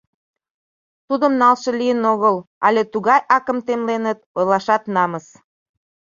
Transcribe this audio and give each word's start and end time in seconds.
Тудым 1.07 1.33
налше 1.41 1.69
лийын 1.79 2.01
огыл 2.13 2.35
але 2.65 2.81
тугай 2.93 3.21
акым 3.37 3.57
темленыт, 3.65 4.19
ойлашат 4.37 4.83
намыс. 4.95 5.25